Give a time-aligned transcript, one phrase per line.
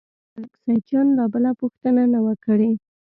[0.35, 2.71] ملک سیدجان لا بله پوښتنه نه وه کړې.